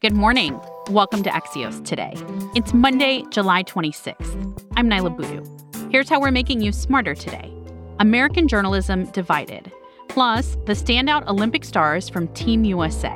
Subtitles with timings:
[0.00, 0.58] Good morning.
[0.88, 2.14] Welcome to Axios today.
[2.54, 4.64] It's Monday, July 26th.
[4.74, 5.44] I'm Niala Boodhoo.
[5.90, 7.52] Here's how we're making you smarter today.
[7.98, 9.70] American journalism divided,
[10.08, 13.14] plus the standout Olympic stars from Team USA.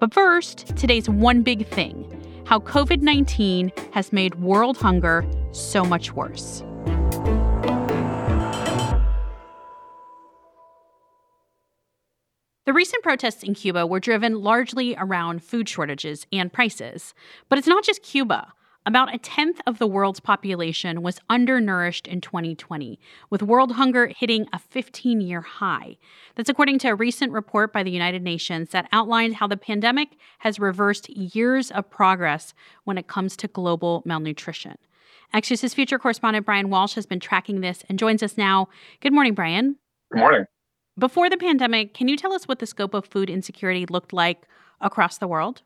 [0.00, 2.10] But first, today's one big thing
[2.46, 6.64] how COVID 19 has made world hunger so much worse.
[12.74, 17.14] Recent protests in Cuba were driven largely around food shortages and prices.
[17.48, 18.52] But it's not just Cuba.
[18.84, 22.98] About a tenth of the world's population was undernourished in 2020,
[23.30, 25.98] with world hunger hitting a 15 year high.
[26.34, 30.16] That's according to a recent report by the United Nations that outlined how the pandemic
[30.40, 34.78] has reversed years of progress when it comes to global malnutrition.
[35.32, 38.68] Axios' future correspondent Bryan Walsh has been tracking this and joins us now.
[38.98, 39.76] Good morning, Bryan.
[40.10, 40.46] Good morning.
[40.96, 44.46] Before the pandemic, can you tell us what the scope of food insecurity looked like
[44.80, 45.62] across the world?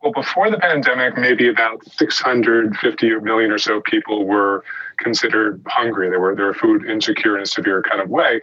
[0.00, 4.62] Well, before the pandemic, maybe about 650 million or so people were
[4.98, 6.08] considered hungry.
[6.08, 8.42] They were, they were food insecure in a severe kind of way.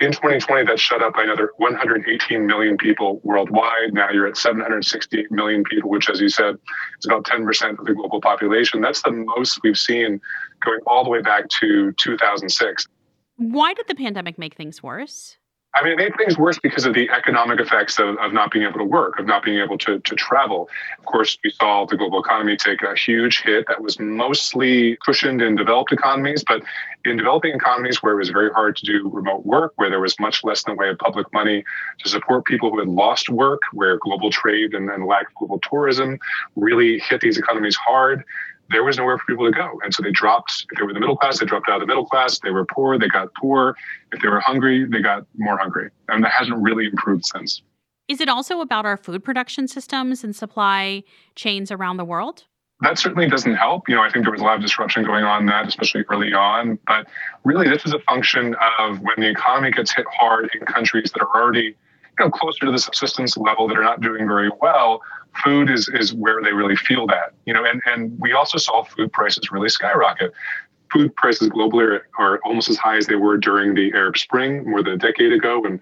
[0.00, 3.92] In 2020, that shut up by another 118 million people worldwide.
[3.92, 6.56] Now you're at 760 million people, which, as you said,
[6.98, 8.80] is about 10% of the global population.
[8.80, 10.20] That's the most we've seen
[10.64, 12.86] going all the way back to 2006.
[13.36, 15.36] Why did the pandemic make things worse?
[15.74, 18.66] I mean, it made things worse because of the economic effects of, of not being
[18.66, 20.68] able to work, of not being able to, to travel.
[20.98, 25.40] Of course, we saw the global economy take a huge hit that was mostly cushioned
[25.40, 26.62] in developed economies, but
[27.06, 30.14] in developing economies where it was very hard to do remote work, where there was
[30.20, 31.64] much less in the way of public money
[32.00, 35.58] to support people who had lost work, where global trade and, and lack of global
[35.70, 36.18] tourism
[36.54, 38.24] really hit these economies hard
[38.72, 39.78] there was nowhere for people to go.
[39.84, 41.86] And so they dropped, if they were the middle class, they dropped out of the
[41.86, 42.38] middle class.
[42.40, 43.76] They were poor, they got poor.
[44.12, 45.90] If they were hungry, they got more hungry.
[46.08, 47.62] And that hasn't really improved since.
[48.08, 51.04] Is it also about our food production systems and supply
[51.36, 52.44] chains around the world?
[52.80, 53.88] That certainly doesn't help.
[53.88, 56.04] You know, I think there was a lot of disruption going on in that, especially
[56.10, 56.80] early on.
[56.86, 57.06] But
[57.44, 61.22] really, this is a function of when the economy gets hit hard in countries that
[61.22, 61.76] are already
[62.18, 65.00] you know, closer to the subsistence level that are not doing very well,
[65.42, 67.32] food is is where they really feel that.
[67.46, 70.32] You know, and, and we also saw food prices really skyrocket.
[70.92, 74.68] Food prices globally are, are almost as high as they were during the Arab Spring
[74.68, 75.64] more than a decade ago.
[75.64, 75.80] And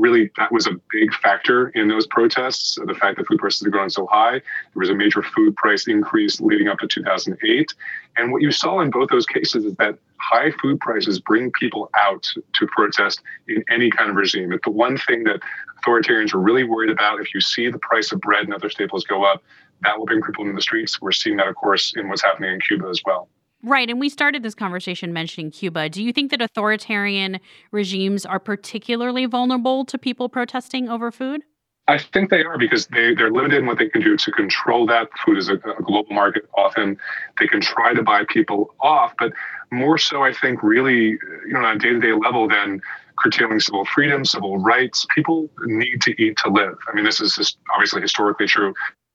[0.00, 2.78] really that was a big factor in those protests.
[2.84, 4.42] The fact that food prices are going so high, there
[4.76, 7.74] was a major food price increase leading up to 2008.
[8.16, 11.90] And what you saw in both those cases is that high food prices bring people
[11.96, 12.22] out
[12.54, 14.52] to protest in any kind of regime.
[14.52, 15.40] It's the one thing that
[15.84, 17.20] authoritarians are really worried about.
[17.20, 19.42] If you see the price of bread and other staples go up,
[19.82, 21.00] that will bring people into the streets.
[21.00, 23.28] We're seeing that, of course, in what's happening in Cuba as well.
[23.62, 23.90] Right.
[23.90, 25.90] And we started this conversation mentioning Cuba.
[25.90, 27.40] Do you think that authoritarian
[27.72, 31.42] regimes are particularly vulnerable to people protesting over food?
[31.88, 34.86] I think they are because they, they're limited in what they can do to control
[34.86, 35.08] that.
[35.24, 36.48] Food is a, a global market.
[36.56, 36.98] Often
[37.38, 39.32] they can try to buy people off, but
[39.72, 42.80] more so, I think, really, you know, on a day to day level than
[43.18, 45.06] curtailing civil freedom, civil rights.
[45.14, 46.76] People need to eat to live.
[46.88, 48.72] I mean, this is just obviously historically true.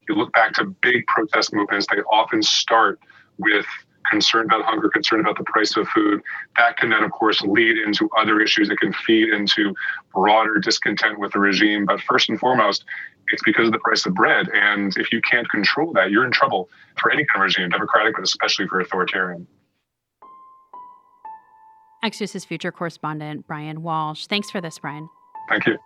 [0.09, 3.00] You look back to big protest movements, they often start
[3.38, 3.66] with
[4.10, 6.22] concern about hunger, concerned about the price of food.
[6.58, 9.74] That can then, of course, lead into other issues that can feed into
[10.14, 11.86] broader discontent with the regime.
[11.86, 12.86] But first and foremost,
[13.32, 14.48] it's because of the price of bread.
[14.54, 16.70] And if you can't control that, you're in trouble
[17.02, 19.48] for any kind of regime, democratic, but especially for authoritarian.
[22.04, 24.28] Axios' future correspondent, Bryan Walsh.
[24.28, 25.10] Thanks for this, Bryan.
[25.50, 25.78] Thank you.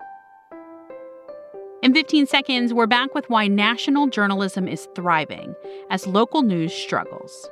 [1.82, 5.56] In 15 seconds, we're back with why national journalism is thriving
[5.90, 7.50] as local news struggles.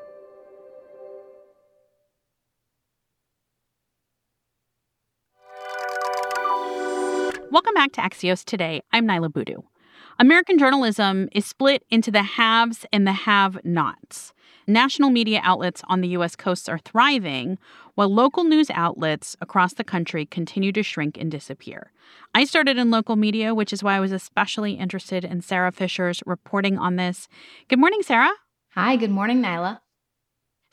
[7.50, 8.82] Welcome back to Axios Today.
[8.92, 9.62] I'm Niala Boodhoo.
[10.20, 14.34] American journalism is split into the haves and the have nots.
[14.68, 16.36] National media outlets on the U.S.
[16.36, 17.58] coasts are thriving,
[17.96, 21.94] while local news outlets across the country continue to shrink and disappear.
[22.36, 26.22] I started in local media, which is why I was especially interested in Sara Fischer's
[26.26, 27.30] reporting on this.
[27.70, 28.32] Good morning, Sara.
[28.72, 29.80] Hi, good morning, Niala.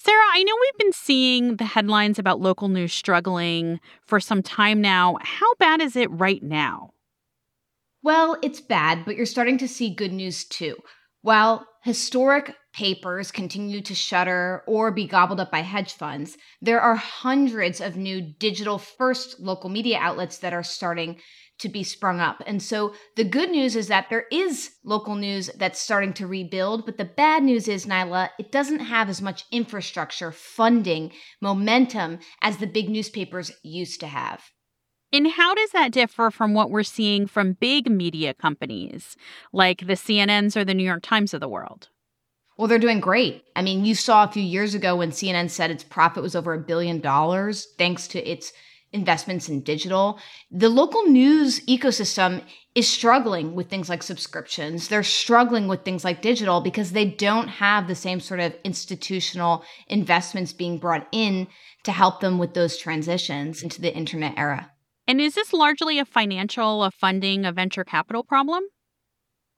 [0.05, 4.83] Sara, I know we've been seeing the headlines about local news struggling for some time
[4.83, 5.17] now.
[5.23, 6.91] How bad is it right now?
[8.03, 10.77] Well, it's bad, but you're starting to see good news too.
[11.23, 16.97] While historic papers continue to shutter or be gobbled up by hedge funds, there are
[16.97, 21.19] hundreds of new digital first local media outlets that are starting
[21.57, 22.43] to be sprung up.
[22.47, 26.85] And so the good news is that there is local news that's starting to rebuild,
[26.85, 32.57] but the bad news is, Niala, it doesn't have as much infrastructure, funding, momentum as
[32.57, 34.43] the big newspapers used to have.
[35.13, 39.17] And how does that differ from what we're seeing from big media companies
[39.53, 41.89] like the CNNs or the New York Times of the world?
[42.57, 43.45] Well, they're doing great.
[43.57, 46.55] I mean, you saw a few years ago when CNN said its profit was over
[46.55, 48.53] a billion dollars thanks to its
[48.93, 50.21] investments in digital.
[50.53, 52.43] The local news ecosystem
[52.77, 54.87] is struggling with things like subscriptions.
[54.87, 59.65] They're struggling with things like digital because they don't have the same sort of institutional
[59.89, 61.49] investments being brought in
[61.83, 64.71] to help them with those transitions into the internet era.
[65.07, 68.63] And is this largely a financial, a funding, a venture capital problem?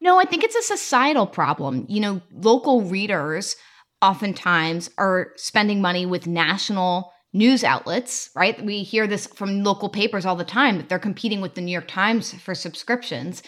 [0.00, 1.86] No, I think it's a societal problem.
[1.88, 3.56] You know, local readers
[4.02, 8.62] oftentimes are spending money with national news outlets, right?
[8.64, 11.72] We hear this from local papers all the time that they're competing with the New
[11.72, 13.42] York Times for subscriptions.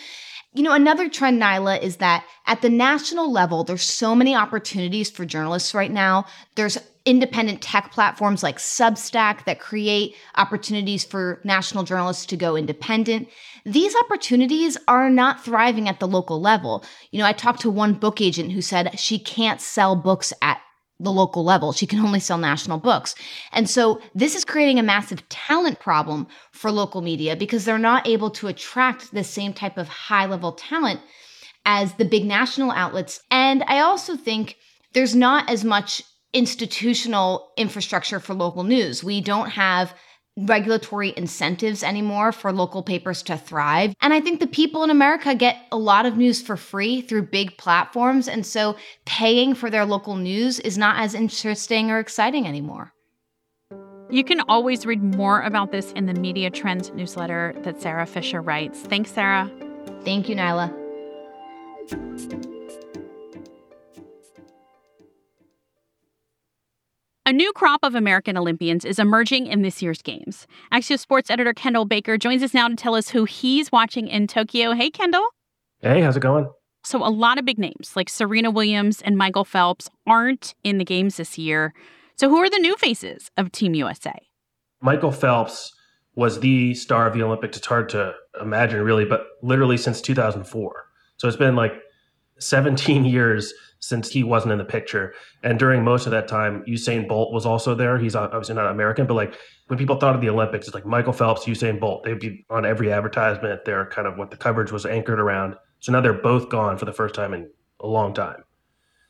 [0.54, 5.10] You know, another trend, Niala, is that at the national level, there's so many opportunities
[5.10, 6.24] for journalists right now.
[6.54, 6.78] There's
[7.08, 13.28] independent tech platforms like Substack that create opportunities for national journalists to go independent.
[13.64, 16.84] These opportunities are not thriving at the local level.
[17.10, 20.60] You know, I talked to one book agent who said she can't sell books at
[21.00, 21.72] the local level.
[21.72, 23.14] She can only sell national books.
[23.52, 28.06] And so this is creating a massive talent problem for local media because they're not
[28.06, 31.00] able to attract the same type of high level talent
[31.64, 33.22] as the big national outlets.
[33.30, 34.56] And I also think
[34.92, 36.02] there's not as much
[36.32, 39.02] institutional infrastructure for local news.
[39.02, 39.94] We don't have
[40.46, 43.94] regulatory incentives anymore for local papers to thrive.
[44.00, 47.22] And I think the people in America get a lot of news for free through
[47.22, 48.28] big platforms.
[48.28, 52.92] And so paying for their local news is not as interesting or exciting anymore.
[54.10, 58.40] You can always read more about this in the Media Trends newsletter that Sara Fischer
[58.40, 58.80] writes.
[58.80, 59.50] Thanks, Sara.
[60.04, 60.72] Thank you, Niala.
[67.28, 70.46] A new crop of American Olympians is emerging in this year's Games.
[70.72, 74.26] Axios sports editor Kendall Baker joins us now to tell us who he's watching in
[74.26, 74.72] Tokyo.
[74.72, 75.26] Hey, Kendall.
[75.82, 76.48] Hey, how's it going?
[76.84, 80.86] So, a lot of big names like Serena Williams and Michael Phelps aren't in the
[80.86, 81.74] Games this year.
[82.16, 84.14] So, who are the new faces of Team USA?
[84.80, 85.74] Michael Phelps
[86.14, 87.58] was the star of the Olympics.
[87.58, 90.86] It's hard to imagine, really, but literally since 2004.
[91.18, 91.74] So, it's been like
[92.38, 95.14] 17 years since he wasn't in the picture.
[95.42, 97.98] And during most of that time, Usain Bolt was also there.
[97.98, 99.34] He's obviously not American, but like
[99.68, 102.04] when people thought of the Olympics, it's like Michael Phelps, Usain Bolt.
[102.04, 103.64] They'd be on every advertisement.
[103.64, 105.54] They're kind of what the coverage was anchored around.
[105.80, 107.48] So now they're both gone for the first time in
[107.80, 108.42] a long time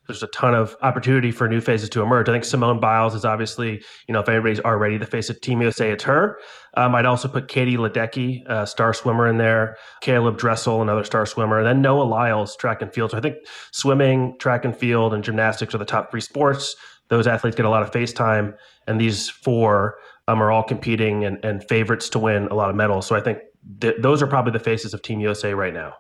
[0.09, 2.31] there's a ton of opportunity for new faces to emerge.
[2.31, 5.61] I think Simone Biles is obviously, you know, if anybody's already the face of Team
[5.61, 6.41] USA, it's her.
[6.79, 9.77] Um, I'd also put Katie Ledecky, a star swimmer, in there.
[10.03, 11.59] Caeleb Dressel, another star swimmer.
[11.59, 13.11] And then Noah Lyles, track and field.
[13.11, 13.37] So I think
[13.71, 16.75] swimming, track and field, and gymnastics are the top three sports.
[17.11, 18.55] Those athletes get a lot of face time.
[18.87, 19.97] And these four
[20.27, 23.07] um, are all competing and, and, favorites to win a lot of medals.
[23.07, 23.41] So I think
[23.81, 25.95] th- those are probably the faces of Team USA right now.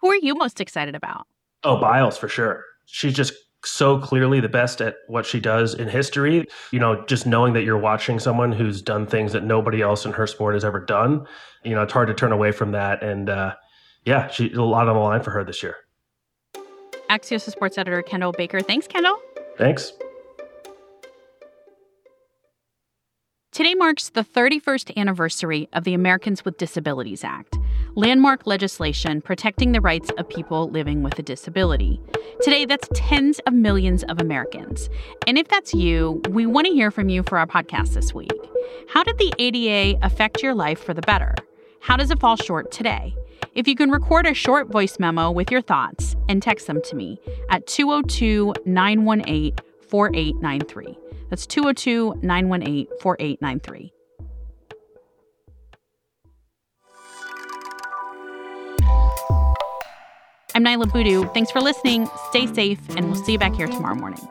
[0.00, 1.26] Who are you most excited about?
[1.62, 3.32] Oh, Biles for sure she's just
[3.64, 6.46] so clearly the best at what she does in history.
[6.72, 10.12] You know, just knowing that you're watching someone who's done things that nobody else in
[10.12, 11.26] her sport has ever done,
[11.64, 13.02] you know, it's hard to turn away from that.
[13.02, 13.54] And uh,
[14.04, 15.76] yeah, she a lot on the line for her this year.
[17.10, 18.60] Axios sports editor Kendall Baker.
[18.60, 19.20] Thanks, Kendall.
[19.58, 19.92] Thanks.
[23.52, 27.56] Today marks the 31st anniversary of the Americans with Disabilities Act,
[27.96, 31.98] landmark legislation protecting the rights of people living with a disability.
[32.42, 34.90] Today, that's tens of millions of Americans.
[35.26, 38.30] And if that's you, we want to hear from you for our podcast this week.
[38.90, 41.34] How did the ADA affect your life for the better?
[41.80, 43.16] How does it fall short today?
[43.54, 46.96] If you can record a short voice memo with your thoughts and text them to
[46.96, 49.54] me at 202 918
[49.88, 50.98] 4893.
[51.30, 53.92] That's 202 918 4893.
[60.56, 61.28] I'm Niala Boodhoo.
[61.34, 62.08] Thanks for listening.
[62.30, 64.26] Stay safe, and we'll see you back here tomorrow morning.